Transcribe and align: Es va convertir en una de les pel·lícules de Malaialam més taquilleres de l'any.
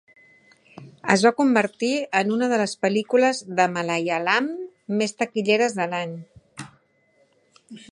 Es 1.15 1.23
va 1.25 1.31
convertir 1.41 1.89
en 2.21 2.31
una 2.37 2.47
de 2.53 2.59
les 2.61 2.73
pel·lícules 2.85 3.43
de 3.61 3.67
Malaialam 3.75 4.49
més 5.03 5.15
taquilleres 5.21 5.79
de 5.83 5.89
l'any. 5.93 6.19